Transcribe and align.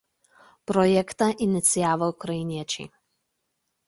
Projektą 0.69 1.27
inicijavo 1.47 2.07
ukrainiečiai. 2.13 2.89